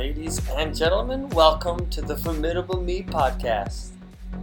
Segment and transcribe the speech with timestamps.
[0.00, 3.90] Ladies and gentlemen, welcome to the Formidable Me podcast.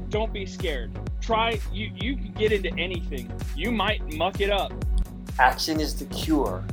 [0.10, 0.92] Don't be scared.
[1.20, 3.32] Try you you can get into anything.
[3.56, 4.72] You might muck it up.
[5.40, 6.64] Action is the cure.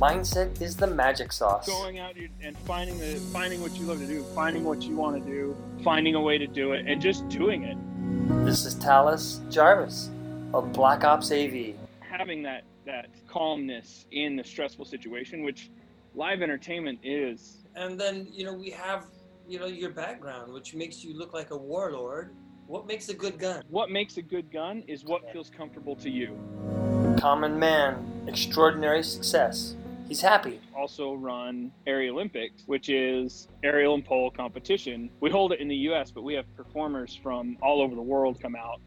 [0.00, 1.68] Mindset is the magic sauce.
[1.68, 5.24] Going out and finding the finding what you love to do, finding what you want
[5.24, 7.78] to do, finding a way to do it, and just doing it.
[8.44, 10.10] This is Talis Jarvis
[10.52, 11.76] of Black Ops AV.
[12.00, 15.70] Having that that calmness in the stressful situation, which
[16.16, 17.58] live entertainment is.
[17.76, 19.04] And then, you know, we have,
[19.46, 22.34] you know, your background, which makes you look like a warlord.
[22.66, 23.62] What makes a good gun?
[23.68, 26.38] What makes a good gun is what feels comfortable to you.
[27.18, 29.76] Common man, extraordinary success.
[30.08, 30.58] He's happy.
[30.74, 35.10] Also run Aerial Olympics, which is aerial and pole competition.
[35.20, 38.40] We hold it in the US, but we have performers from all over the world
[38.40, 38.80] come out.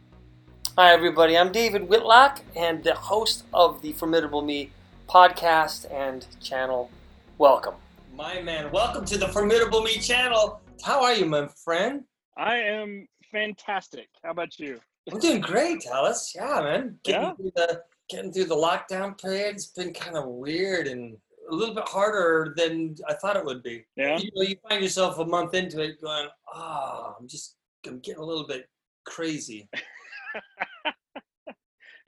[0.75, 1.38] Hi, everybody.
[1.38, 4.71] I'm David Whitlock and the host of the Formidable Me
[5.08, 6.89] podcast and channel.
[7.38, 7.75] Welcome.
[8.19, 10.59] My man, welcome to the Formidable Me channel.
[10.83, 12.03] How are you, my friend?
[12.37, 14.09] I am fantastic.
[14.25, 14.77] How about you?
[15.09, 16.33] I'm doing great, Alice.
[16.35, 16.99] Yeah, man.
[17.05, 17.33] Getting Yeah?
[17.35, 19.55] through the getting through the lockdown period.
[19.55, 21.16] It's been kind of weird and
[21.49, 23.85] a little bit harder than I thought it would be.
[23.95, 24.17] Yeah.
[24.17, 27.55] You know, you find yourself a month into it going, oh, I'm just
[27.88, 28.67] I'm getting a little bit
[29.05, 29.69] crazy.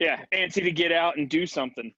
[0.00, 1.94] Yeah, antsy to get out and do something.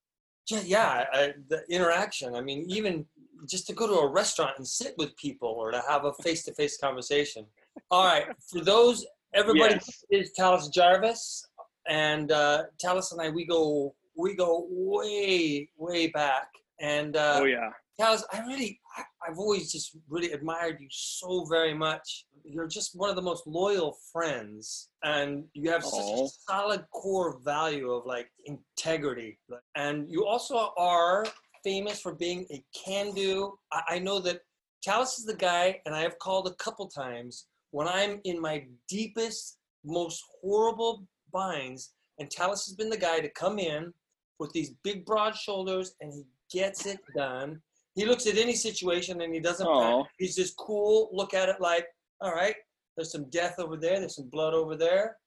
[0.47, 2.35] Yeah, yeah, I, the interaction.
[2.35, 3.03] I mean, even
[3.47, 6.77] just to go to a restaurant and sit with people or to have a face-to-face
[6.77, 7.45] conversation.
[7.91, 10.03] All right, for those, everybody Yes.
[10.09, 11.45] is Talis Jarvis,
[11.87, 16.47] and uh, Talis and I, we go, we go way, way back.
[16.79, 17.69] And uh, Oh yeah.
[17.99, 22.25] Talis, I really, I, I've always just really admired you so very much.
[22.43, 27.39] You're just one of the most loyal friends, and you have such a solid core
[27.43, 29.39] value of like integrity.
[29.75, 31.25] And you also are
[31.65, 33.57] famous for being a can-do.
[33.73, 34.39] I, I know that
[34.81, 38.65] Talis is the guy, and I have called a couple times when I'm in my
[38.87, 43.91] deepest, most horrible binds, and Talis has been the guy to come in
[44.39, 46.23] with these big, broad shoulders, and he
[46.57, 47.59] gets it done.
[47.95, 49.65] He looks at any situation and he doesn't.
[49.65, 50.05] Panic.
[50.19, 51.09] He's just cool.
[51.11, 51.87] Look at it like,
[52.21, 52.55] all right,
[52.95, 53.99] there's some death over there.
[53.99, 55.17] There's some blood over there.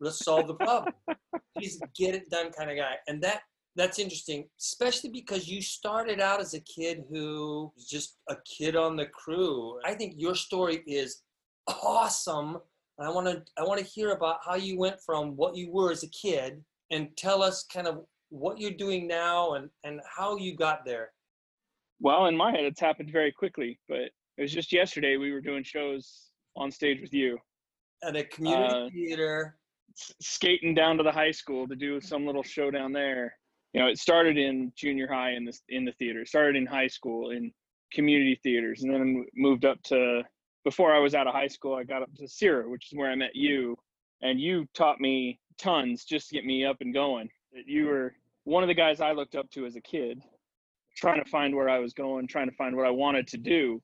[0.00, 0.94] Let's solve the problem.
[1.58, 3.42] He's a get it done kind of guy, and that
[3.74, 8.76] that's interesting, especially because you started out as a kid who was just a kid
[8.76, 9.78] on the crew.
[9.84, 11.22] I think your story is
[11.68, 12.58] awesome.
[12.98, 15.70] And I want to I want to hear about how you went from what you
[15.72, 20.00] were as a kid and tell us kind of what you're doing now and and
[20.04, 21.12] how you got there.
[22.00, 24.00] Well, in my head, it's happened very quickly, but
[24.36, 27.38] it was just yesterday we were doing shows on stage with you,
[28.02, 29.58] At a community Uh, theater.
[30.20, 33.34] skating down to the high school to do some little show down there.
[33.72, 36.20] You know, it started in junior high in the in the theater.
[36.20, 37.52] It started in high school in
[37.92, 40.22] community theaters, and then moved up to.
[40.64, 43.10] Before I was out of high school, I got up to Sierra, which is where
[43.10, 43.76] I met you,
[44.20, 47.28] and you taught me tons just to get me up and going.
[47.66, 50.20] You were one of the guys I looked up to as a kid,
[50.96, 53.82] trying to find where I was going, trying to find what I wanted to do.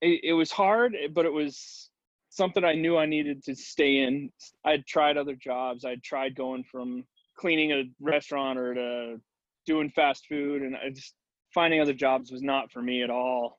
[0.00, 1.90] It, it was hard, but it was
[2.30, 4.30] something I knew I needed to stay in.
[4.64, 5.84] I'd tried other jobs.
[5.84, 7.04] I'd tried going from
[7.40, 9.20] cleaning a restaurant or to
[9.66, 11.14] doing fast food, and I just
[11.54, 13.58] finding other jobs was not for me at all.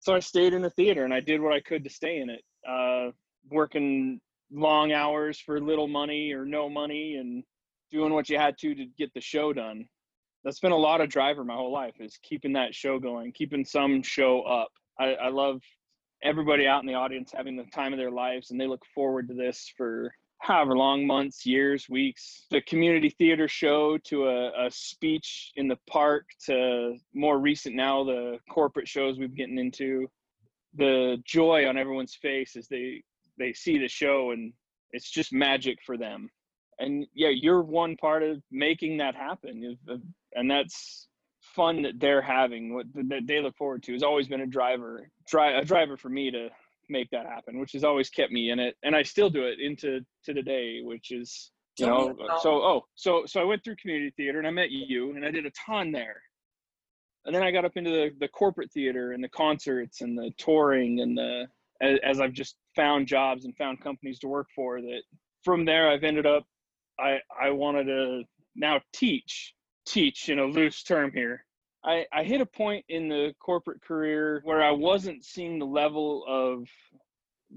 [0.00, 2.30] So I stayed in the theater and I did what I could to stay in
[2.30, 3.12] it, uh,
[3.50, 7.44] working long hours for little money or no money, and
[7.90, 9.84] doing what you had to to get the show done.
[10.42, 13.64] That's been a lot of driver my whole life is keeping that show going, keeping
[13.64, 14.70] some show up.
[14.98, 15.60] I, I love
[16.24, 19.28] everybody out in the audience having the time of their lives and they look forward
[19.28, 20.12] to this for
[20.42, 25.78] however long months years weeks the community theater show to a, a speech in the
[25.88, 30.06] park to more recent now the corporate shows we've getting into
[30.74, 33.02] the joy on everyone's face as they
[33.38, 34.52] they see the show and
[34.90, 36.28] it's just magic for them.
[36.78, 39.76] And yeah you're one part of making that happen
[40.34, 41.08] and that's
[41.40, 43.92] fun that they're having what that they look forward to.
[43.92, 46.48] Has always been a driver dri- a driver for me to
[46.88, 49.60] make that happen which has always kept me in it and i still do it
[49.60, 54.12] into to today which is you know so oh so so i went through community
[54.16, 56.20] theater and i met you and i did a ton there.
[57.24, 60.32] And then i got up into the, the corporate theater and the concerts and the
[60.38, 61.46] touring and the
[61.80, 65.02] as, as i've just found jobs and found companies to work for that
[65.44, 66.44] from there i've ended up
[66.98, 68.22] i i wanted to
[68.56, 69.54] now teach
[69.86, 71.44] teach in a loose term here
[71.84, 76.24] I, I hit a point in the corporate career where I wasn't seeing the level
[76.28, 76.68] of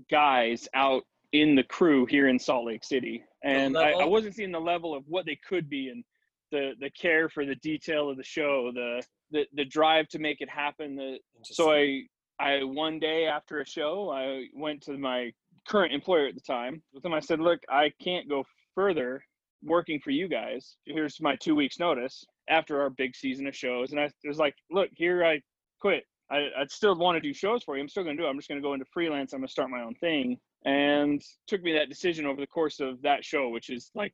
[0.09, 3.23] guys out in the crew here in Salt Lake City.
[3.43, 6.03] And I, I wasn't seeing the level of what they could be and
[6.51, 10.41] the, the care for the detail of the show, the, the, the drive to make
[10.41, 10.95] it happen.
[10.95, 12.03] The, so I
[12.39, 15.31] I one day after a show, I went to my
[15.67, 17.13] current employer at the time with them.
[17.13, 18.43] I said, "Look, I can't go
[18.73, 19.23] further
[19.63, 20.75] working for you guys.
[20.85, 24.55] Here's my two weeks notice after our big season of shows." And I was like,
[24.71, 25.41] "Look, here I
[25.79, 26.03] quit.
[26.31, 27.81] I, I'd still want to do shows for you.
[27.83, 28.29] I'm still going to do it.
[28.29, 29.33] I'm just going to go into freelance.
[29.33, 32.79] I'm going to start my own thing." And took me that decision over the course
[32.79, 34.13] of that show, which is like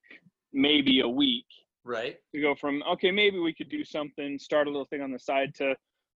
[0.53, 1.45] maybe a week
[1.83, 2.17] Right.
[2.35, 5.17] to go from okay maybe we could do something start a little thing on the
[5.17, 5.75] side to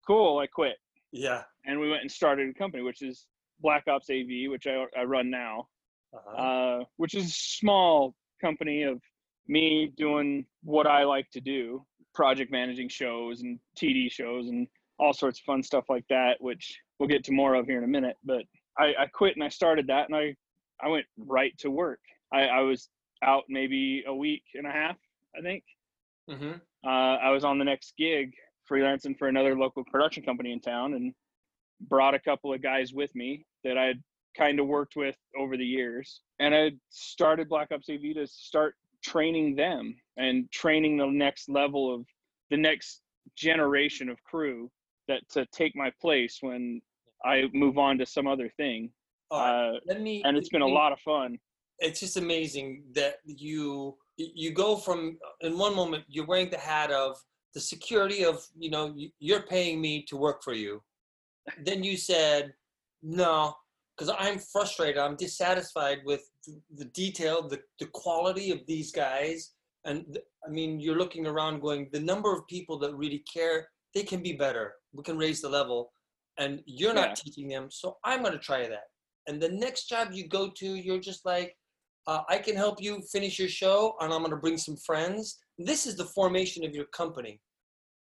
[0.07, 0.77] cool i quit
[1.13, 1.45] Yeah.
[1.67, 3.27] and we went and started a company which is
[3.61, 5.69] black ops av which i, I run now
[6.13, 6.37] Uh-huh.
[6.37, 9.01] uh, which is a small company of
[9.47, 14.67] me doing what i like to do project managing shows and td shows and
[14.99, 17.85] all sorts of fun stuff like that which we'll get to more of here in
[17.85, 18.43] a minute but
[18.79, 20.35] i, I quit and i started that and i
[20.83, 22.01] i went right to work
[22.33, 22.89] I, I was
[23.23, 24.97] out maybe a week and a half
[25.37, 25.65] i think
[26.31, 26.53] mm-hmm.
[26.85, 28.35] uh, I was on the next gig
[28.71, 31.15] freelancing for another local production company in town and
[31.89, 34.03] brought a couple of guys with me that I'd
[34.37, 36.21] kind of worked with over the years.
[36.39, 41.95] And I started Black Ops AV to start training them and training the next level
[41.95, 42.07] of
[42.51, 43.03] the next
[43.37, 44.71] generation of crew
[45.09, 46.81] that to take my place when
[47.25, 48.91] I move on to some other thing.
[49.31, 50.23] Uh, let me.
[50.25, 51.39] and it's been a me- lot of fun.
[51.79, 56.91] It's just amazing that you you go from in one moment you're wearing the hat
[56.93, 57.17] of
[57.55, 60.83] the security of you know you're paying me to work for you.
[61.65, 62.53] Then you said
[63.03, 63.55] no
[63.97, 64.99] because I'm frustrated.
[64.99, 66.29] I'm dissatisfied with
[66.75, 69.53] the detail, the the quality of these guys,
[69.85, 73.69] and I mean you're looking around going the number of people that really care.
[73.95, 74.75] They can be better.
[74.93, 75.93] We can raise the level,
[76.39, 77.15] and you're not Yeah.
[77.15, 77.71] teaching them.
[77.71, 78.87] So I'm going to try that.
[79.27, 81.57] And the next job you go to, you're just like,
[82.07, 85.39] uh, I can help you finish your show, and I'm going to bring some friends.
[85.59, 87.41] This is the formation of your company.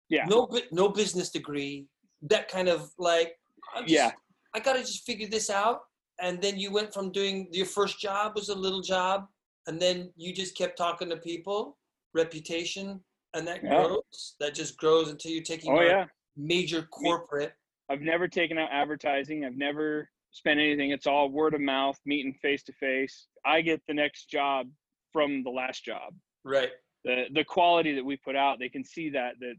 [0.09, 0.25] Yeah.
[0.25, 1.85] No, no business degree.
[2.23, 3.29] That kind of like,
[3.75, 4.11] I'm just, Yeah.
[4.55, 5.81] I got to just figure this out.
[6.21, 9.27] And then you went from doing your first job was a little job,
[9.67, 11.77] and then you just kept talking to people,
[12.13, 13.03] reputation,
[13.33, 13.69] and that Yeah.
[13.83, 14.35] grows.
[14.39, 16.07] That just grows until you're taking Oh yeah.
[16.37, 17.53] major corporate.
[17.89, 19.45] I've never taken out advertising.
[19.45, 20.91] I've never spent anything.
[20.91, 23.27] It's all word of mouth, meeting face to face.
[23.45, 24.71] I get the next job
[25.11, 26.15] from the last job.
[26.43, 26.71] Right.
[27.03, 29.55] The the quality that we put out, they can see that that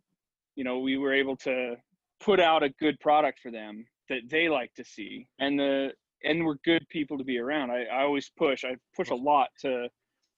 [0.54, 1.76] you know we were able to
[2.20, 5.92] put out a good product for them that they like to see, and the
[6.26, 7.70] and we're good people to be around.
[7.70, 8.64] I, I always push.
[8.64, 9.88] I push a lot to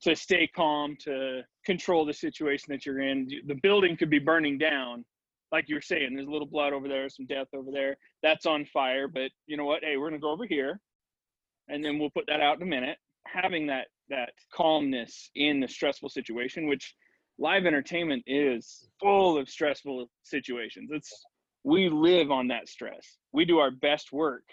[0.02, 3.28] to stay calm, to control the situation that you're in.
[3.46, 5.04] The building could be burning down,
[5.50, 6.14] like you were saying.
[6.14, 7.96] There's a little blood over there, some death over there.
[8.22, 9.08] That's on fire.
[9.08, 9.82] But you know what?
[9.82, 10.80] Hey, we're gonna go over here,
[11.68, 12.98] and then we'll put that out in a minute.
[13.26, 16.94] Having that that calmness in the stressful situation, which
[17.38, 20.90] live entertainment is full of stressful situations.
[20.92, 21.12] It's
[21.64, 23.18] we live on that stress.
[23.32, 24.44] We do our best work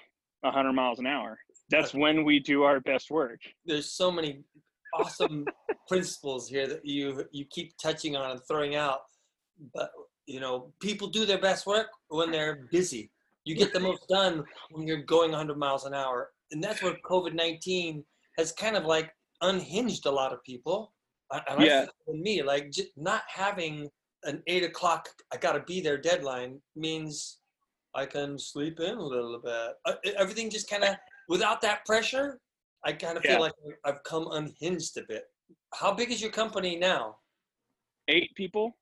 [0.41, 1.37] 100 miles an hour.
[1.69, 3.39] That's when we do our best work.
[3.65, 4.43] there's so many
[4.93, 5.45] awesome
[5.87, 9.01] principles here that you you keep touching on and throwing out
[9.73, 9.91] but
[10.25, 13.11] you know people do their best work when they're busy
[13.43, 16.95] you get the most done when you're going 100 miles an hour and that's where
[17.05, 18.03] covid-19
[18.37, 19.11] has kind of like
[19.41, 20.91] unhinged a lot of people
[21.31, 21.85] and Yeah.
[22.07, 23.87] me like not having
[24.23, 27.39] an eight o'clock i gotta be there deadline means
[27.95, 30.95] i can sleep in a little bit Uh, everything just kind of
[31.29, 32.39] without that pressure
[32.87, 33.31] I kind of Yeah.
[33.31, 35.23] feel like I've come unhinged a bit.
[35.73, 37.17] How big is your company now?
[38.07, 38.77] Eight people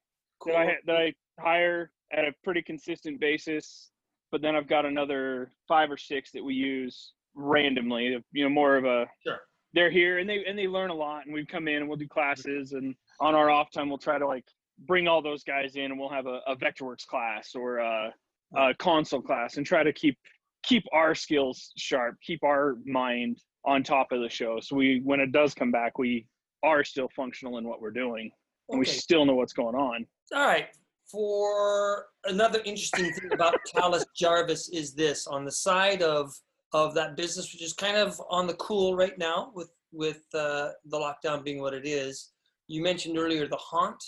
[0.46, 3.91] that I that I hire at a pretty consistent basis,
[4.29, 8.22] but then I've got another five or six that we use randomly.
[8.34, 9.39] You know, more of a Sure.
[9.72, 11.96] they're here and they and they learn a lot, and we come in and we'll
[11.98, 14.46] do classes, and on our off time we'll try to like
[14.79, 18.13] bring all those guys in, and we'll have a, a VectorWorks class or a,
[18.55, 20.17] a console class, and try to keep
[20.63, 24.60] keep our skills sharp, keep our mind on top of the show.
[24.62, 26.27] So we when it does come back, we
[26.63, 28.31] are still functional in what we're doing,
[28.69, 30.05] and we still know what's going on.
[30.33, 30.67] All right.
[31.12, 36.33] For another interesting thing about Talus Jarvis is this on the side of
[36.74, 40.69] of that business, which is kind of on the cool right now with with uh,
[40.86, 42.31] the lockdown being what it is.
[42.67, 44.01] You mentioned earlier the haunt.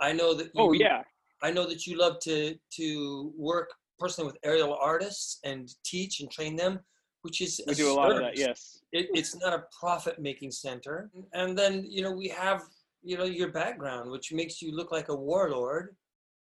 [0.00, 0.46] I know that.
[0.46, 1.02] You, Oh yeah,
[1.42, 6.30] I know that you love to to work personally with aerial artists and teach and
[6.30, 6.80] train them,
[7.22, 8.38] which is we do a lot of that.
[8.38, 8.80] Yes.
[8.92, 12.62] it, it's not a profit making center and then you know we have
[13.02, 15.96] you know your background which makes you look like a warlord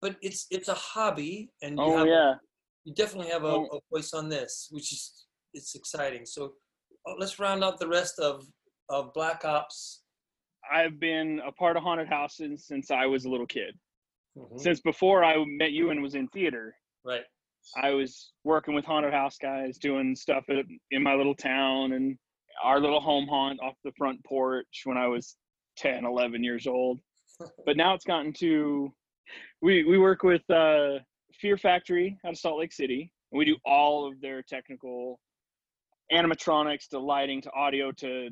[0.02, 2.34] but it's it's a hobby and you, Oh have, yeah.
[2.86, 3.68] you definitely have a, Oh.
[3.74, 6.54] a voice on this which is it's exciting so
[7.08, 8.46] uh, let's round out the rest of
[8.90, 10.04] of black ops
[10.72, 13.74] I've been a part of haunted houses since I was a little kid.
[14.38, 14.60] Mhm.
[14.60, 16.76] Since before I met you and was in theater.
[17.04, 17.24] right
[17.82, 22.18] I was working with haunted house guys, doing stuff at, in my little town and
[22.64, 25.36] our little home haunt off the front porch when I was
[25.78, 27.00] 10, 11 years old.
[27.66, 28.92] But now it's gotten to
[29.62, 31.00] we we work with uh,
[31.40, 35.22] Fear Factory out of Salt Lake City, and we do all of their technical
[36.12, 38.30] animatronics to lighting to audio to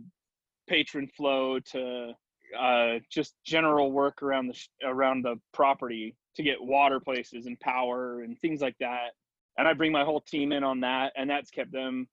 [0.67, 2.11] patron flow to
[2.59, 8.21] uh, just general work around the around the property to get water places and power
[8.21, 9.11] and things like that.
[9.57, 12.07] And I bring my whole team in on that, and that's kept them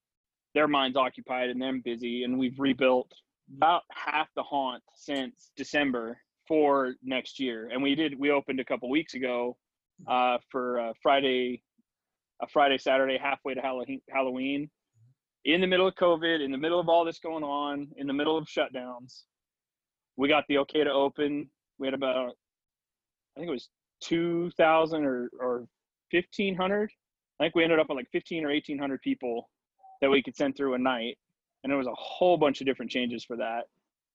[0.55, 2.25] their minds occupied and them busy.
[2.25, 3.13] And we've rebuilt
[3.57, 7.69] about half the haunt since December for next year.
[7.73, 9.57] And we did we opened a couple weeks ago
[10.07, 11.63] uh, for Friday,
[12.43, 13.61] a Friday Saturday halfway to
[14.11, 14.71] Halloween
[15.45, 18.13] in the middle of COVID, in the middle of all this going on, in the
[18.13, 19.25] middle of shutdowns,
[20.17, 21.49] we got the okay to open.
[21.79, 22.17] We had about,
[23.37, 23.69] I think it was
[24.03, 25.67] 2,000 or, or
[26.11, 26.91] 1,500.
[27.41, 29.49] I think we ended up with like 15 or 1,800 people
[30.01, 31.17] that we could send through a night.
[31.63, 33.65] And it was a whole bunch of different changes for that.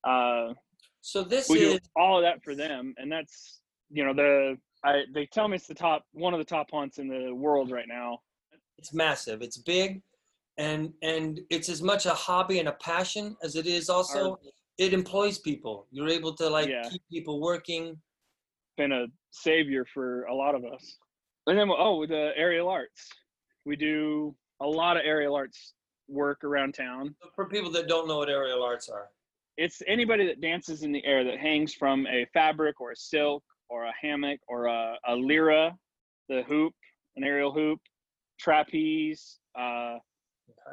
[0.08, 0.54] Uh,
[1.02, 2.94] so this we is all of that for them.
[2.98, 3.60] And that's,
[3.90, 7.00] you know, the, I, they tell me it's the top, one of the top hunts
[7.00, 8.20] in the world right now.
[8.78, 9.42] It's massive.
[9.42, 10.02] It's big
[10.60, 14.38] and and it's as much a hobby and a passion as it is also Our,
[14.78, 16.88] it employs people you're able to like yeah.
[16.90, 17.98] keep people working
[18.78, 20.98] been a savior for a lot of us
[21.50, 23.10] and then oh the aerial arts.
[23.66, 25.74] We do a lot of aerial arts
[26.08, 27.16] work around town.
[27.36, 29.10] For people that don't know what aerial arts are.
[29.58, 33.44] It's anybody that dances in the air that hangs from a fabric or a silk
[33.70, 35.76] or a hammock or a, a lyra
[36.30, 36.74] the hoop
[37.16, 37.80] an aerial hoop
[38.40, 39.98] trapeze uh,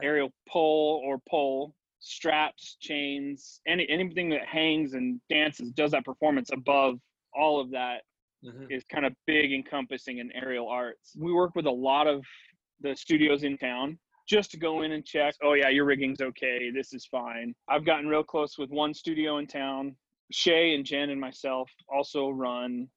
[0.02, 6.50] aerial pole or pole, straps, chains, any anything that hangs and dances, does that performance
[6.52, 6.98] above
[7.34, 8.02] all of that
[8.46, 8.64] mm-hmm.
[8.70, 11.14] is kind of big encompassing in aerial arts.
[11.18, 12.24] We work with a lot of
[12.80, 13.98] the studios in town
[14.28, 17.54] just to go in and check, oh yeah, your rigging's okay, this is fine.
[17.68, 19.94] I've gotten real close with one studio in town.
[20.32, 22.88] Shay and Jen and myself also run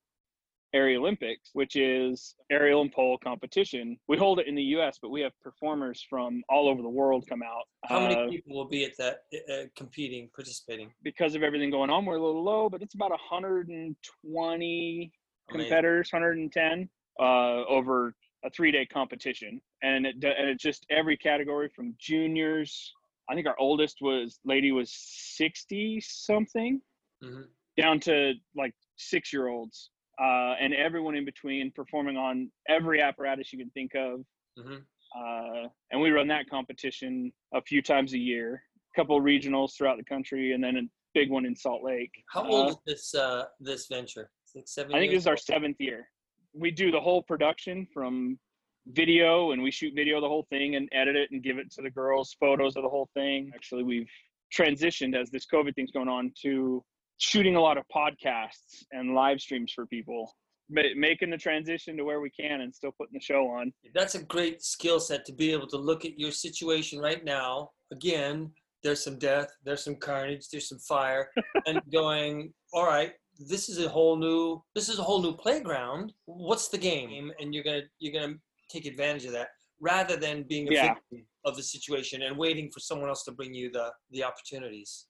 [0.74, 3.98] Aerial Olympics, which is aerial and pole competition.
[4.08, 7.26] We hold it in the U.S., but we have performers from all over the world
[7.28, 7.64] come out.
[7.86, 10.92] How many uh, people will be at that uh, competing, participating?
[11.04, 15.12] Because of everything going on, we're a little low, but it's about 120
[15.50, 16.90] competitors, 110
[17.20, 17.24] uh,
[17.68, 18.14] over
[18.46, 22.94] a three-day competition, and it and it's just every category from juniors.
[23.30, 26.82] I think our oldest was lady was 60 something,
[27.24, 27.42] mm-hmm.
[27.80, 33.54] down to like six year olds uh, and everyone in between performing on every apparatus
[33.54, 34.22] you can think of.
[34.58, 34.76] Mm-hmm.
[35.18, 38.62] Uh, and we run that competition a few times a year,
[38.94, 40.82] a couple regionals throughout the country, and then a
[41.14, 42.12] big one in Salt Lake.
[42.32, 44.30] How old uh, is this uh, this venture?
[44.56, 44.96] Like seven.
[44.96, 46.08] I think this is our seventh year.
[46.54, 48.40] We do the whole production from
[48.88, 51.82] video, and we shoot video the whole thing and edit it and give it to
[51.82, 53.52] the girls, photos of the whole thing.
[53.54, 54.10] Actually, we've
[54.58, 56.84] transitioned as this COVID thing's going on to
[57.20, 60.34] shooting a lot of podcasts and live streams for people
[60.72, 64.24] making the transition to where we can and still putting the show on that's a
[64.24, 68.52] great skill set to be able to look at your situation right now again
[68.84, 71.30] there's some death there's some carnage there's some fire
[71.66, 76.12] and going all right this is a whole new this is a whole new playground
[76.26, 78.36] what's the game and you're gonna you're gonna
[78.70, 79.48] take advantage of that
[79.82, 80.94] rather than being a yeah.
[80.94, 85.08] victim of the situation and waiting for someone else to bring you the the opportunities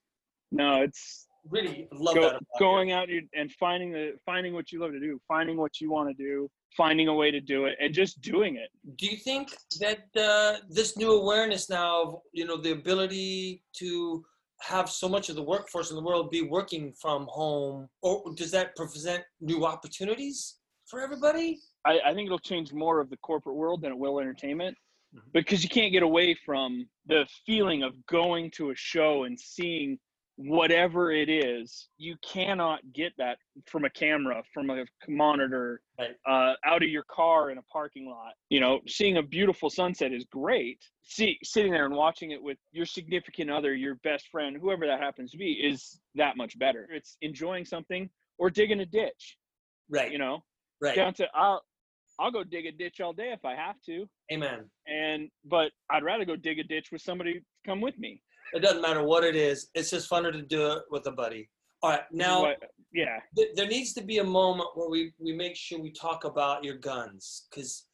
[0.52, 2.42] no it's really love Go, that.
[2.60, 6.10] going out and finding the finding what you love to do, finding what you want
[6.10, 8.70] to do, finding a way to do it, and just doing it.
[8.98, 14.24] Do you think that uh, this new awareness now of you know the ability to
[14.62, 18.52] have so much of the workforce in the world be working from home, or does
[18.52, 21.60] that present new opportunities for everybody?
[21.86, 24.78] I, I think it'll change more of the corporate world than it will entertainment
[25.16, 25.28] mm-hmm.
[25.34, 29.98] because you can't get away from the feeling of going to a show and seeing
[30.40, 36.12] whatever it is, you cannot get that from a camera, from a monitor, right.
[36.26, 38.32] uh, out of your car in a parking lot.
[38.48, 40.80] You know, seeing a beautiful sunset is great.
[41.04, 45.02] See, sitting there and watching it with your significant other, your best friend, whoever that
[45.02, 46.88] happens to be, is that much better.
[46.90, 49.38] It's enjoying something or digging a ditch.
[49.90, 50.10] Right.
[50.10, 50.46] You know,
[50.82, 50.96] right.
[50.96, 51.62] Down to I'll
[52.18, 54.08] I'll go dig a ditch all day if I have to.
[54.32, 54.70] Amen.
[54.88, 58.22] And but I'd rather go dig a ditch with somebody to come with me.
[58.54, 59.70] It doesn't matter what it is.
[59.74, 61.50] It's just funner to do it with a buddy.
[61.82, 62.58] All right, now, what,
[62.94, 66.26] yeah, th- there needs to be a moment where we we make sure we talk
[66.26, 67.86] about your guns because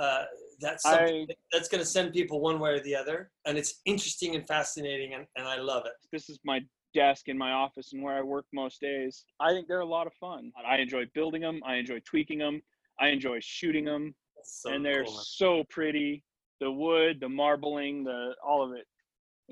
[0.00, 0.24] uh,
[0.60, 4.36] that's I, that's going to send people one way or the other, and it's interesting
[4.36, 5.92] and fascinating, and, and I love it.
[6.12, 6.60] This is my
[6.94, 9.24] desk in my office and where I work most days.
[9.40, 10.52] I think they're a lot of fun.
[10.66, 11.60] I enjoy building them.
[11.66, 12.62] I enjoy tweaking them.
[13.00, 14.14] I enjoy shooting them.
[14.44, 16.24] So and they're cool, so pretty.
[16.60, 18.86] The wood, the marbling, the all of it.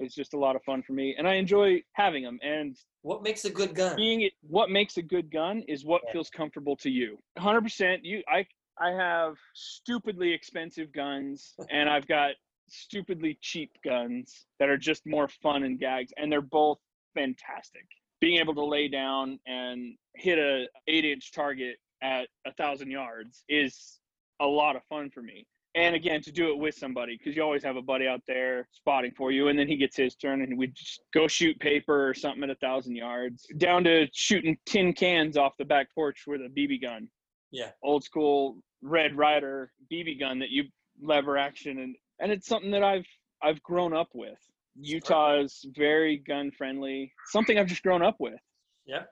[0.00, 2.38] It's just a lot of fun for me, and I enjoy having them.
[2.42, 3.96] And What makes a good gun?
[3.96, 6.12] being it, what makes a good gun is what Yeah.
[6.12, 7.18] feels comfortable to you.
[7.38, 8.00] 100%.
[8.02, 8.46] You, I,
[8.78, 12.32] I have stupidly expensive guns, and I've got
[12.68, 16.78] stupidly cheap guns that are just more fun and gags, and they're both
[17.14, 17.86] fantastic.
[18.20, 23.44] Being able to lay down and hit a eight inch target at a thousand yards
[23.48, 23.98] is
[24.40, 25.46] a lot of fun for me.
[25.76, 28.68] And again, to do it with somebody, because you always have a buddy out there
[28.72, 32.08] spotting for you, and then he gets his turn, and we just go shoot paper
[32.08, 36.24] or something at a thousand yards, down to shooting tin cans off the back porch
[36.26, 37.08] with a BB gun.
[37.52, 37.70] Yeah.
[37.84, 40.64] Old school Red Ryder BB gun that you
[41.00, 43.06] lever action, and and it's something that I've
[43.42, 44.38] I've grown up with.
[44.74, 48.38] Utah is very gun friendly, something I've just grown up with,
[48.86, 49.02] Yeah.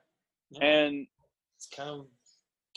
[0.51, 0.65] yeah.
[0.65, 1.07] and
[1.55, 2.05] it's kind of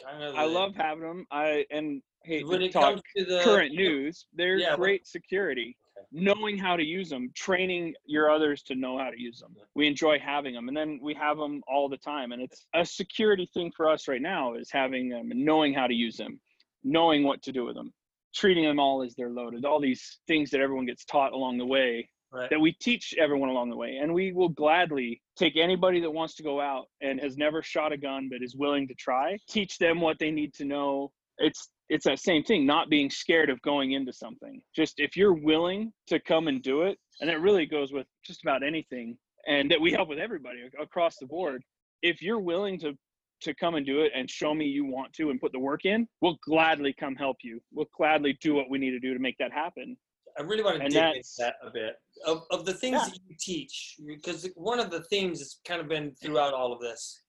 [0.04, 0.34] kind of.
[0.36, 1.26] I love having them.
[1.30, 4.26] I and hate when to it talk comes to the current news.
[4.34, 5.76] They're Yeah, great security.
[5.96, 6.06] Okay.
[6.12, 9.54] Knowing how to use them, training your others to know how to use them.
[9.74, 12.32] We enjoy having them, and then we have them all the time.
[12.32, 15.86] And it's a security thing for us right now is having them and knowing how
[15.86, 16.40] to use them,
[16.84, 17.92] knowing what to do with them,
[18.34, 19.64] treating them all as they're loaded.
[19.64, 22.48] All these things that everyone gets taught along the way Right.
[22.48, 23.98] that we teach everyone along the way.
[23.98, 27.92] And we will gladly take anybody that wants to go out and has never shot
[27.92, 31.12] a gun but is willing to try, teach them what they need to know.
[31.36, 34.62] It's it's that same thing, not being scared of going into something.
[34.74, 38.42] Just if you're willing to come and do it, and it really goes with just
[38.42, 41.62] about anything, and that we help with everybody across the board.
[42.00, 42.94] If you're willing to
[43.42, 45.84] to come and do it and show me you want to and put the work
[45.84, 47.60] in, we'll gladly come help you.
[47.72, 49.96] We'll gladly do what we need to do to make that happen.
[50.38, 53.08] I really want to And dig into that a bit of, of the things Yeah.
[53.08, 56.80] that you teach, because one of the themes that's kind of been throughout all of
[56.80, 57.20] this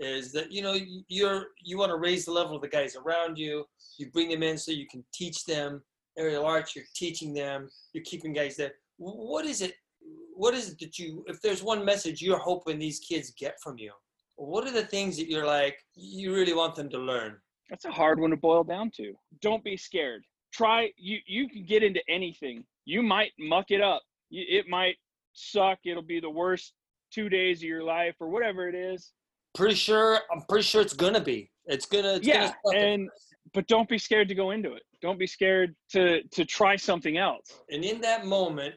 [0.00, 2.96] is that you know you- you're you want to raise the level of the guys
[2.96, 3.68] around you.
[3.98, 5.82] You bring them in so you can teach them
[6.16, 6.74] aerial arts.
[6.74, 7.70] You're teaching them.
[7.92, 8.74] You're keeping guys there.
[8.96, 9.74] What is it?
[10.34, 11.24] What is it that you?
[11.28, 13.92] If there's one message you're hoping these kids get from you,
[14.36, 17.40] what are the things that you're like you really want them to learn?
[17.68, 19.14] That's a hard one to boil down to.
[19.40, 20.24] Don't be scared.
[20.52, 22.64] Try you you can get into anything.
[22.86, 24.02] You might muck it up.
[24.30, 24.96] It might
[25.34, 25.78] suck.
[25.84, 26.72] It'll be the worst
[27.12, 29.12] 2 days of your life or whatever it is.
[29.54, 30.20] Pretty sure.
[30.32, 31.50] I'm pretty sure it's gonna be.
[31.66, 32.14] It's gonna.
[32.14, 33.10] It's Yeah, Gonna and
[33.52, 34.82] but don't be scared to go into it.
[35.02, 37.60] Don't be scared to to try something else.
[37.70, 38.74] And in that moment,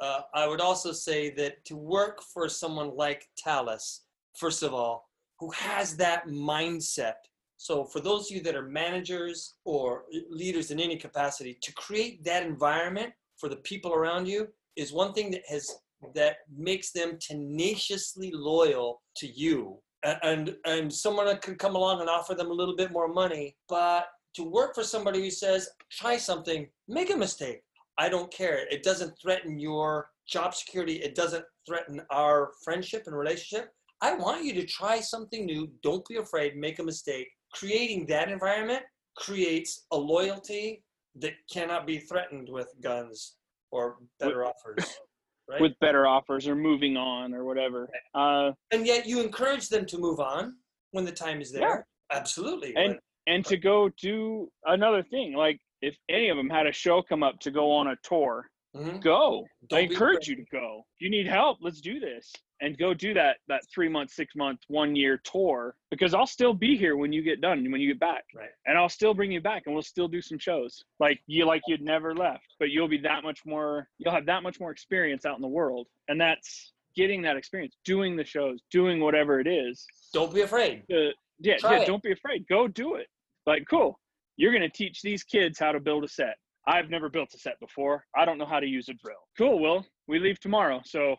[0.00, 4.04] uh, I would also say that to work for someone like Talis,
[4.38, 7.14] first of all, who has that mindset.
[7.56, 12.24] So, for those of you that are managers or leaders in any capacity, to create
[12.24, 15.70] that environment for the people around you is one thing that has
[16.14, 19.78] that makes them tenaciously loyal to you.
[20.04, 24.06] And and someone could come along and offer them a little bit more money, but
[24.34, 27.62] to work for somebody who says, try something, make a mistake.
[27.98, 28.66] I don't care.
[28.70, 30.96] It doesn't threaten your job security.
[30.96, 33.70] It doesn't threaten our friendship and relationship.
[34.00, 35.70] I want you to try something new.
[35.82, 36.56] Don't be afraid.
[36.56, 37.28] Make a mistake.
[37.52, 38.82] Creating that environment
[39.16, 40.82] creates a loyalty
[41.16, 43.36] that cannot be threatened with guns
[43.70, 44.98] or better offers.
[45.46, 45.60] Right?
[45.60, 47.90] with better offers or moving on or whatever.
[48.14, 50.54] Uh, and yet you encourage them to move on
[50.92, 51.86] when the time is there.
[52.10, 52.16] Yeah.
[52.16, 52.74] Absolutely.
[52.76, 57.02] and and to go do another thing, like if any of them had a show
[57.02, 59.00] come up to go on a tour, Mhm.
[59.00, 59.44] go.
[59.44, 60.84] I Don't be encourage you to go.
[60.96, 64.34] If you need help, let's do this and go do that that three month, six
[64.34, 67.88] month, one year tour because I'll still be here when you get done when you
[67.88, 68.50] get back, Right.
[68.66, 71.62] and I'll still bring you back and we'll still do some shows like you like
[71.68, 73.88] you'd never left, but you'll be that much more.
[73.98, 77.76] You'll have that much more experience out in the world, and that's getting that experience,
[77.84, 79.86] doing the shows, doing whatever it is.
[80.12, 80.84] Don't be afraid.
[80.92, 81.10] Uh,
[81.40, 81.82] yeah, Try yeah.
[81.82, 81.86] it.
[81.86, 82.46] Don't be afraid.
[82.48, 83.08] Go do it.
[83.46, 83.98] Like, cool.
[84.36, 86.36] You're gonna teach these kids how to build a set.
[86.66, 88.04] I've never built a set before.
[88.16, 89.16] I don't know how to use a drill.
[89.36, 89.60] Cool.
[89.60, 89.84] Will.
[90.08, 91.16] we leave tomorrow, so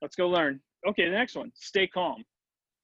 [0.00, 0.60] let's go learn.
[0.86, 1.52] Okay, the next one.
[1.54, 2.22] Stay calm,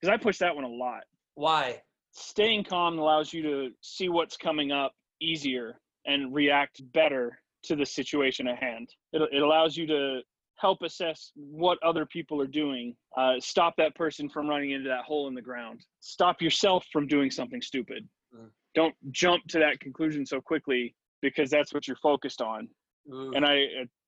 [0.01, 1.03] because I push that one a lot.
[1.35, 1.81] Why?
[2.13, 7.85] Staying calm allows you to see what's coming up easier and react better to the
[7.85, 8.89] situation at hand.
[9.13, 10.21] It, it allows you to
[10.57, 12.95] help assess what other people are doing.
[13.17, 15.81] Uh, stop that person from running into that hole in the ground.
[16.01, 18.09] Stop yourself from doing something stupid.
[18.35, 18.49] Mm.
[18.75, 22.69] Don't jump to that conclusion so quickly because that's what you're focused on.
[23.13, 23.33] Ooh.
[23.35, 23.65] And I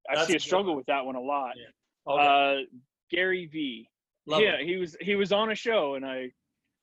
[0.09, 0.77] I That's see a struggle one.
[0.79, 1.53] with that one a lot.
[2.09, 2.61] Okay.
[2.61, 2.64] Uh,
[3.11, 3.88] Gary V.
[4.27, 4.66] Love yeah, it.
[4.66, 6.31] he was he was on a show, and I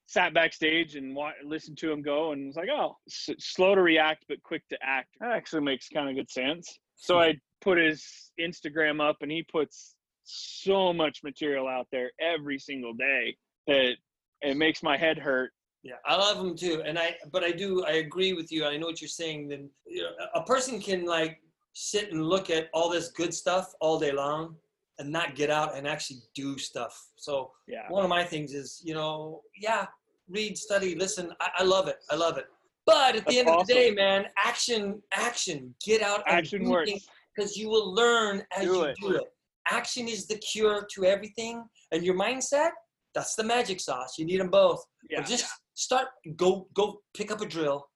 [0.07, 3.81] sat backstage and wa- listened to him go, and was like, oh, s- slow to
[3.81, 5.09] react but quick to act.
[5.19, 6.77] That actually makes kind of good sense.
[6.95, 12.59] So I put his Instagram up, and he puts so much material out there every
[12.59, 13.35] single day
[13.67, 13.93] that
[14.41, 15.51] it makes my head hurt
[15.83, 17.15] Yeah, I love them too, and I.
[17.31, 17.85] But I do.
[17.85, 18.65] I agree with you.
[18.65, 19.47] I know what you're saying.
[19.49, 21.39] Then you know, a person can like
[21.73, 24.55] sit and look at all this good stuff all day long,
[24.99, 27.09] and not get out and actually do stuff.
[27.15, 27.87] So Yeah.
[27.89, 29.85] one of my things is, you know, yeah,
[30.27, 31.31] read, study, listen.
[31.39, 31.97] I, I love it.
[32.09, 32.45] I love it.
[32.85, 36.67] But at the That's end of the day, man, action, action, get out and Action
[36.69, 36.91] works.
[37.35, 38.95] because you will learn as Do you it.
[38.99, 39.23] do it.
[39.69, 42.71] Action is the cure to everything, and your mindset.
[43.13, 44.17] That's the magic sauce.
[44.17, 44.83] You need them both.
[45.09, 45.19] Yeah.
[45.19, 45.45] But just
[45.77, 46.07] start.
[46.35, 47.87] Go go pick up a drill,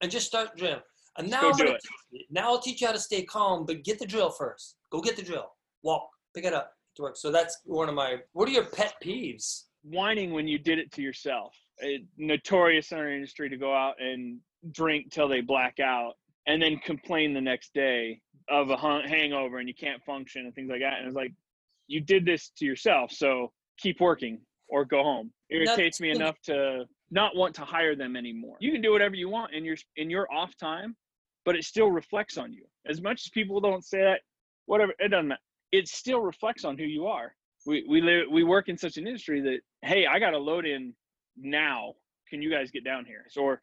[0.00, 0.80] and just start drill.
[1.18, 1.78] And now I'm gonna
[2.30, 3.66] now i'll teach you how to stay calm.
[3.66, 4.76] But get the drill first.
[4.90, 5.46] Go get the drill.
[5.82, 6.08] Walk.
[6.34, 6.72] Pick it up.
[6.96, 7.16] To work.
[7.16, 8.16] So that's one of my.
[8.32, 9.64] What are your pet peeves?
[9.82, 11.54] whining when you did it to yourself.
[11.78, 14.38] It, notorious in our industry to go out and
[14.70, 16.14] drink till they black out
[16.46, 20.70] and then complain the next day of a hangover and you can't function and things
[20.70, 20.98] like that.
[20.98, 21.32] And it's like,
[21.88, 25.32] you did this to yourself, so keep working or go home.
[25.50, 28.56] Irritates me enough to not want to hire them anymore.
[28.58, 30.96] You can do whatever you want in your in your off time,
[31.44, 32.64] but it still reflects on you.
[32.88, 34.22] As much as people don't say that,
[34.66, 35.40] whatever, it doesn't matter.
[35.70, 37.34] It still reflects on who you are
[37.66, 40.66] we we live we work in such an industry that hey i got to load
[40.66, 40.92] in
[41.36, 41.94] now
[42.28, 43.60] can you guys get down here so or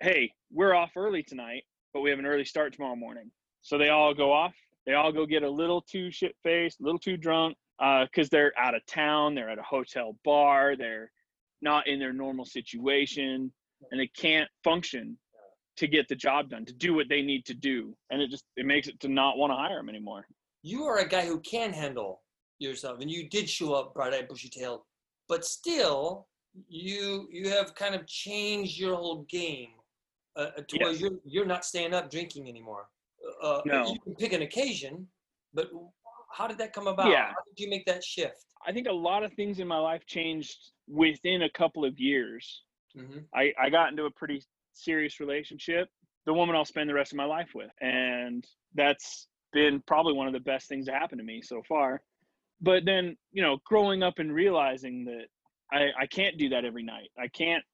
[0.00, 3.30] hey we're off early tonight but we have an early start tomorrow morning
[3.62, 4.54] so they all go off
[4.86, 8.28] they all go get a little too shit faced a little too drunk uh, because
[8.28, 11.10] they're out of town they're at a hotel bar they're
[11.64, 13.52] not in their normal situation
[13.90, 15.18] and they can't function
[15.76, 18.44] to get the job done to do what they need to do and it just
[18.56, 20.22] it makes it to not want to hire them anymore
[20.62, 22.12] You are a guy who can handle
[22.66, 24.82] yourself, and you did show up bright-eyed, bushy-tailed,
[25.32, 26.00] but still,
[26.84, 29.72] you you have kind of changed your whole game
[30.40, 32.84] uh, to where you're you're not staying up drinking anymore.
[33.46, 33.80] Uh, No.
[33.92, 34.94] you can pick an occasion,
[35.56, 35.66] but
[36.36, 37.10] how did that come about?
[37.10, 37.28] Yeah.
[37.36, 38.46] How did you make that shift?
[38.66, 42.62] I think a lot of things in my life changed within a couple of years.
[42.96, 45.88] hmm I, I got into a pretty serious relationship,
[46.26, 47.70] the woman I'll spend the rest of my life with.
[47.80, 52.02] And that's been probably one of the best things to happen to me so far.
[52.60, 55.26] But then, you know, growing up and realizing that
[55.72, 57.10] I, I can't do that every night.
[57.18, 57.64] I can't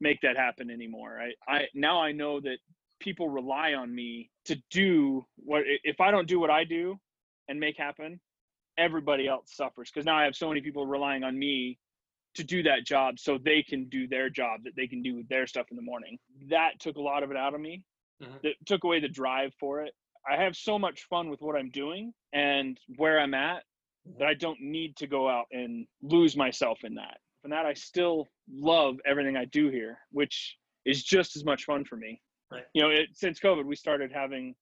[0.00, 1.18] make that happen anymore.
[1.20, 2.58] I, I now I know that
[3.00, 6.98] people rely on me to do what if I don't do what I do
[7.48, 8.20] and make happen,
[8.78, 11.78] everybody else suffers because now I have so many people relying on me
[12.34, 15.46] to do that job so they can do their job that they can do their
[15.46, 16.18] stuff in the morning.
[16.48, 17.82] That took a lot of it out of me.
[18.22, 18.40] Mhm.
[18.42, 19.94] That took away the drive for it.
[20.28, 23.64] I have so much fun with what I'm doing and where I'm at
[24.18, 27.20] that I don't need to go out and lose myself in that.
[27.44, 31.84] And that I still love everything I do here, which is just as much fun
[31.84, 32.20] for me.
[32.50, 32.64] Right.
[32.72, 34.54] You know, it, since COVID, we started having,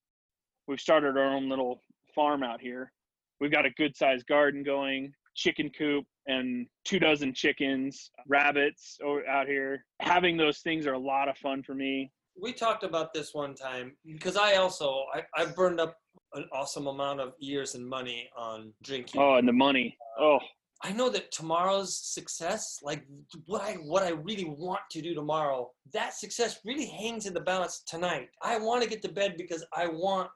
[0.67, 1.83] we've started our own little
[2.15, 2.93] farm out here.
[3.41, 9.47] We've got a good sized garden going, chicken coop, and two dozen chickens, rabbits out
[9.47, 9.85] here.
[10.01, 12.11] Having those things are a lot of fun for me.
[12.41, 15.97] We talked about this one time because I also I, I burned up
[16.35, 19.21] an awesome amount of years and money on drinking.
[19.21, 19.97] Oh, and the money.
[20.19, 20.39] Oh,
[20.83, 23.07] I know that tomorrow's success, like
[23.47, 27.41] what I what I really want to do tomorrow, that success really hangs in the
[27.41, 28.29] balance tonight.
[28.43, 30.29] I want to get to bed because I want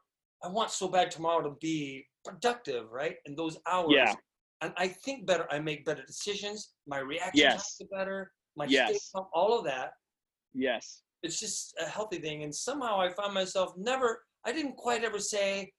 [0.43, 3.17] I want so bad tomorrow to be productive, right?
[3.27, 3.93] In those hours.
[3.95, 4.15] Yeah.
[4.63, 7.77] And I think better, I make better decisions, my reaction Yes.
[7.79, 9.07] times are better, my Yes.
[9.09, 9.93] state, all of that.
[10.55, 11.03] yes.
[11.23, 12.45] It's just a healthy thing.
[12.45, 15.71] And somehow I found myself never I didn't quite ever say,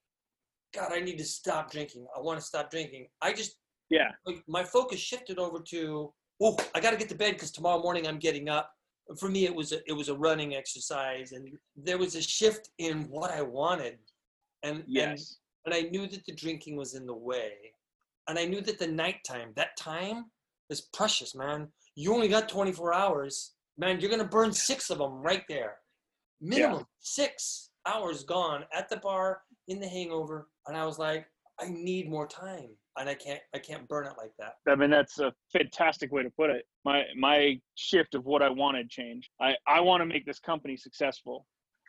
[0.71, 2.05] God, I need to stop drinking.
[2.15, 3.07] I want to stop drinking.
[3.21, 3.57] I just
[3.89, 4.11] Yeah.
[4.47, 8.07] my focus shifted over to oh i got to get to bed because tomorrow morning
[8.07, 8.71] i'm getting up
[9.19, 11.43] for me it was a, it was a running exercise and
[11.75, 13.97] there was a shift in what i wanted
[14.63, 15.37] and and, Yes.
[15.65, 17.51] And i knew that the drinking was in the way
[18.27, 20.25] and i knew that the nighttime that time
[20.69, 25.21] is precious man you only got 24 hours man you're gonna burn six of them
[25.21, 25.77] right there
[26.39, 31.25] minimum six hours gone at the bar in the hangover and i was like
[31.59, 34.89] i need more time and i can't i can't burn it like that I mean,
[34.89, 36.65] that's a fantastic way to put it.
[36.85, 39.29] My my shift of what I wanted changed.
[39.39, 41.45] I I want to make this company successful.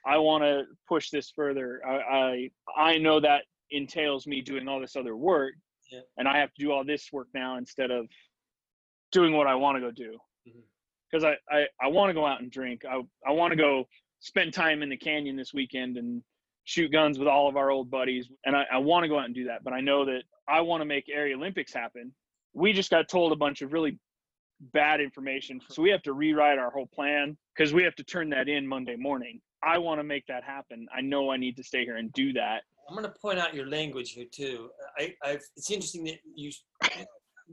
[0.07, 1.81] I want to push this further.
[1.87, 5.55] I, I I know that entails me doing all this other work,
[5.91, 6.01] Yeah.
[6.17, 8.07] and I have to do all this work now instead of
[9.11, 10.19] doing what I want to go do.
[10.49, 10.61] Mm-hmm.
[11.11, 12.83] Because I I, I want to go out and drink.
[12.85, 13.85] I I want to go
[14.21, 16.23] spend time in the canyon this weekend and
[16.65, 18.29] shoot guns with all of our old buddies.
[18.47, 19.65] And I, I want to go out and do that.
[19.65, 22.13] But I know that I want to make Aerial Olympics happen.
[22.55, 23.99] We just got told a bunch of really
[24.73, 25.61] bad information.
[25.69, 28.67] So we have to rewrite our whole plan because we have to turn that in
[28.67, 29.41] Monday morning.
[29.63, 30.87] I want to make that happen.
[30.97, 32.63] I know I need to stay here and do that.
[32.89, 34.69] I'm going to point out your language here too
[34.99, 36.51] i i've it's interesting that you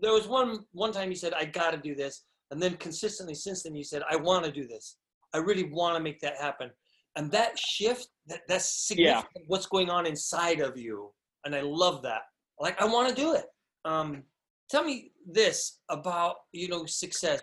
[0.01, 3.35] there was one one time you said i got to do this And then consistently
[3.35, 4.97] since then, you said, I want to do this.
[5.33, 6.71] I really want to make that happen.
[7.15, 9.43] And that shift, that, that's significant yeah.
[9.47, 11.11] what's going on inside of you.
[11.45, 12.21] And I love that.
[12.59, 13.45] Like, I want to do it.
[13.85, 14.23] Um,
[14.69, 17.41] tell me this about, you know, success.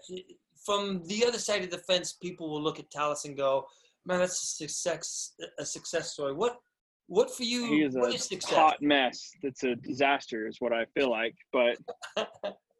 [0.64, 3.66] From the other side of the fence, people will look at Tallis and go,
[4.04, 6.34] man, that's a success, a success story.
[6.34, 6.56] What,
[7.08, 7.66] what for you?
[7.66, 9.30] He is a is hot mess.
[9.42, 11.34] That's a disaster, is what I feel like.
[11.52, 11.78] But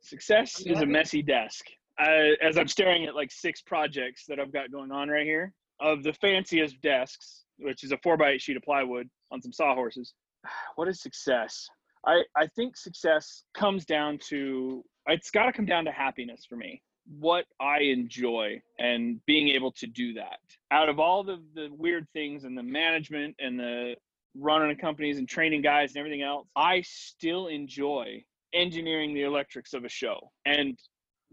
[0.01, 1.65] success is a messy desk.
[1.99, 5.53] I, as I'm staring at like six projects that I've got going on right here,
[5.81, 9.53] of the fanciest desks, which is a four by eight sheet of plywood on some
[9.53, 10.15] sawhorses.
[10.77, 11.67] What is success?
[12.07, 16.57] I, I think success comes down to it's got to come down to happiness for
[16.57, 16.83] me
[17.19, 20.41] what I enjoy and being able to do that.
[20.71, 23.95] Out of all the, the weird things and the management and the
[24.39, 29.85] running companies and training guys and everything else, I still enjoy engineering the electrics of
[29.85, 30.79] a show and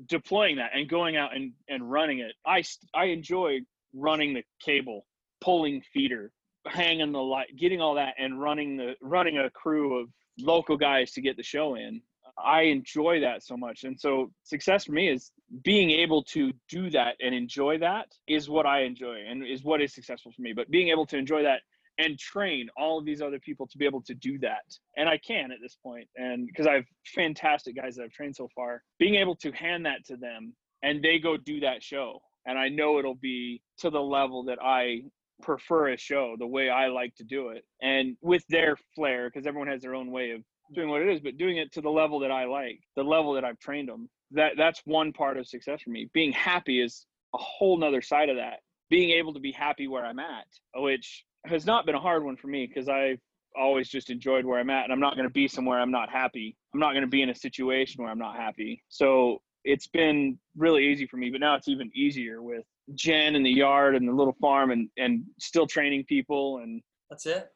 [0.07, 2.33] deploying that and going out and, and running it.
[2.45, 2.63] I,
[2.93, 3.59] I enjoy
[3.93, 5.05] running the cable,
[5.41, 6.31] pulling feeder,
[6.65, 11.11] hanging the light, getting all that and running the running a crew of local guys
[11.13, 12.01] to get the show in.
[12.43, 13.83] I enjoy that so much.
[13.83, 15.31] And so success for me is
[15.63, 19.81] being able to do that and enjoy that is what I enjoy and is what
[19.81, 20.51] is successful for me.
[20.51, 21.61] But being able to enjoy that
[21.97, 24.63] and train all of these other people to be able to do that.
[24.97, 25.77] And I can at this.
[26.15, 29.85] And because I have fantastic guys that I've trained so far, being able to hand
[29.85, 32.21] that to them and they go do that show.
[32.45, 35.03] And I know it'll be to the level that I
[35.41, 37.63] prefer a show, the way I like to do it.
[37.81, 40.41] And with their flair, because everyone has their own way of
[40.73, 43.33] doing what it is, but doing it to the level that I like, the level
[43.33, 44.09] that I've trained them.
[44.31, 46.09] That that's one part of success for me.
[46.13, 48.59] Being happy is a whole nother side of that.
[48.89, 52.37] Being able to be happy where I'm at, which has not been a hard one
[52.37, 53.19] for me because I've
[53.55, 56.09] always just enjoyed where I'm at, and I'm not going to be somewhere I'm not
[56.09, 56.55] happy.
[56.73, 58.83] I'm not going to be in a situation where I'm not happy.
[58.89, 62.63] So it's been really easy for me, but now it's even easier with
[62.95, 67.25] Jen and the yard and the little farm and and still training people and that's
[67.25, 67.47] it.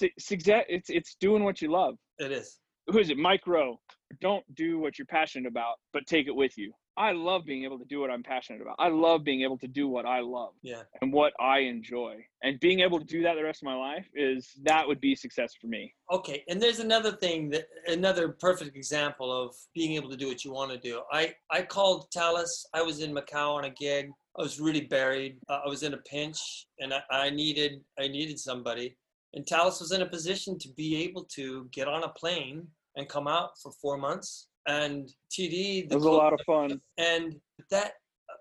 [0.00, 1.96] It's it's doing what you love.
[2.18, 2.58] It is.
[2.88, 3.18] Who is it?
[3.18, 3.80] Mike Rowe.
[4.20, 6.72] Don't do what you're passionate about, but take it with you.
[6.98, 8.74] I love being able to do what I'm passionate about.
[8.80, 10.54] I love being able to do what I love.
[10.62, 10.82] Yeah.
[11.00, 12.24] And what I enjoy.
[12.42, 15.14] And being able to do that the rest of my life is that would be
[15.14, 15.94] success for me.
[16.12, 16.42] Okay.
[16.48, 20.52] And there's another thing that another perfect example of being able to do what you
[20.52, 21.02] want to do.
[21.12, 22.66] I I called Talis.
[22.74, 24.10] I was in Macau on a gig.
[24.36, 25.38] I was really buried.
[25.48, 28.96] Uh, I was in a pinch and I, I needed I needed somebody.
[29.34, 33.08] And Talis was in a position to be able to get on a plane and
[33.08, 34.48] come out for four months.
[34.68, 36.80] And TD, it was a lot of fun.
[36.98, 37.36] And
[37.70, 37.92] that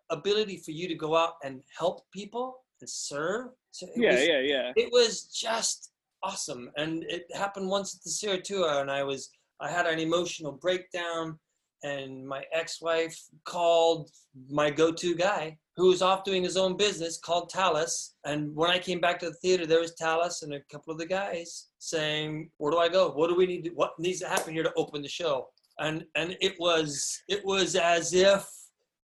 [0.09, 3.47] ability for you to go out and help people and serve.
[3.71, 4.71] So yeah, was, yeah, yeah.
[4.75, 5.91] It was just
[6.23, 6.69] awesome.
[6.77, 10.51] And it happened once at the Sierra Tour, and I was I had an emotional
[10.51, 11.39] breakdown
[11.83, 14.09] and my ex-wife called
[14.49, 18.15] my go-to guy who was off doing his own business called Tallis.
[18.25, 20.97] And when I came back to the theater, there was Tallis and a couple of
[20.97, 23.11] the guys saying, "Where do I go?
[23.11, 23.65] What do we need?
[23.65, 27.45] To, what needs to happen here to open the show?" And and it was it
[27.45, 28.45] was as if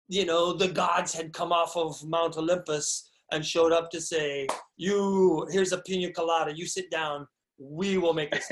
[0.08, 4.48] you know the gods had come off of Mount Olympus and showed up to say,
[4.78, 6.56] "You here's a pina colada.
[6.56, 7.28] You sit down.
[7.60, 8.50] We will make this."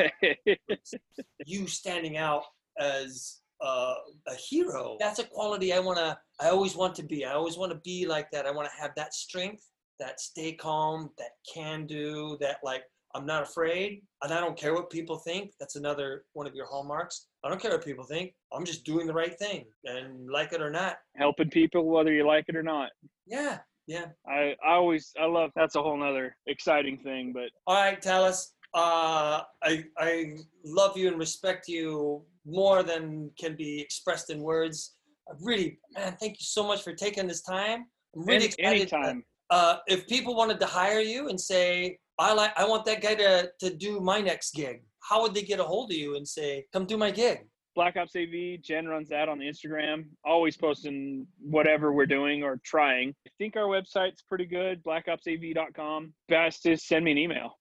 [1.46, 2.44] you standing out
[2.80, 3.94] as uh,
[4.28, 4.98] a hero.
[5.00, 7.26] That's a quality I want to, I always want to be.
[7.26, 8.46] I always want to be like that.
[8.46, 9.64] I want to have that strength,
[10.00, 12.84] that stay calm, that can do, that like,
[13.18, 15.54] I'm not afraid and I don't care what people think.
[15.60, 17.26] That's another one of your hallmarks.
[17.44, 18.34] I don't care what people think.
[18.54, 20.98] I'm just doing the right thing and like it or not.
[21.16, 22.92] Helping people whether you like it or not.
[23.26, 23.58] Yeah.
[23.88, 24.06] Yeah.
[24.28, 27.34] I, I always I love that's a whole nother exciting thing.
[27.34, 28.54] But all right, Tallis.
[28.76, 34.94] Uh I I love you and respect you more than can be expressed in words.
[35.28, 37.88] I really, man, thank you so much for taking this time.
[38.16, 38.94] I'm really Any, excited.
[38.94, 39.24] Anytime.
[39.50, 43.16] Uh, if people wanted to hire you and say, I like, I want that guy
[43.16, 44.84] to to do my next gig.
[45.02, 47.48] How would they get a hold of you and say, come do my gig?
[47.76, 50.06] Black Ops AV, Jen runs that on the Instagram.
[50.26, 53.14] Always posting whatever we're doing or trying.
[53.28, 56.12] I think our website's pretty good, blackopsav.com.
[56.28, 57.60] Best is send me an email.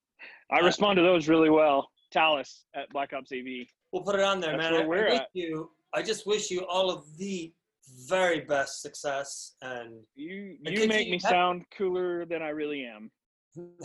[0.51, 1.91] I respond to those really well.
[2.13, 3.67] Tallis at Black Ops AV.
[3.93, 4.73] We'll put it on there, That's man.
[4.73, 5.29] Where I, we're I at.
[5.35, 7.53] You, I just wish you all of the
[8.09, 13.11] very best success and you you make me sound cooler than I really am.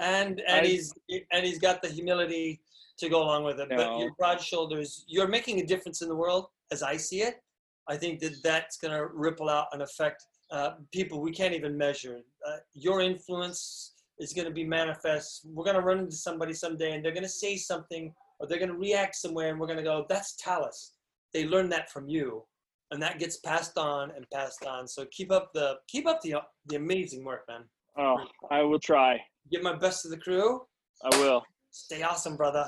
[0.00, 0.92] and and I, he's
[1.30, 2.60] and he's got the humility
[2.98, 3.68] to go along with it.
[3.68, 3.76] No.
[3.76, 7.42] But your broad shoulders, you're making a difference in the world as I see it.
[7.88, 11.76] I think that that's going to ripple out and affect uh, people we can't even
[11.76, 12.20] measure.
[12.46, 15.42] Uh, your influence is going to be manifest.
[15.44, 18.58] We're going to run into somebody someday, and they're going to say something or they're
[18.58, 20.94] going to react somewhere and we're going to go, that's Tallis.
[21.32, 22.44] They learned that from you.
[22.92, 24.86] And that gets passed on and passed on.
[24.86, 27.64] So keep up the keep up the the amazing work, man.
[27.98, 28.18] Oh,
[28.50, 29.18] I will try.
[29.50, 30.60] Give my best to the crew.
[31.02, 31.42] I will.
[31.70, 32.66] Stay awesome, brother.